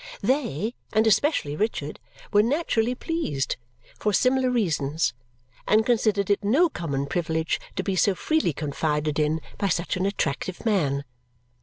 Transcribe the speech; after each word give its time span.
They 0.23 0.73
(and 0.93 1.05
especially 1.05 1.55
Richard) 1.55 1.99
were 2.33 2.41
naturally 2.41 2.95
pleased, 2.95 3.57
for 3.99 4.13
similar 4.13 4.49
reasons, 4.49 5.13
and 5.67 5.85
considered 5.85 6.31
it 6.31 6.43
no 6.43 6.69
common 6.69 7.05
privilege 7.05 7.59
to 7.75 7.83
be 7.83 7.95
so 7.95 8.15
freely 8.15 8.51
confided 8.51 9.19
in 9.19 9.41
by 9.59 9.67
such 9.67 9.97
an 9.97 10.07
attractive 10.07 10.65
man. 10.65 11.05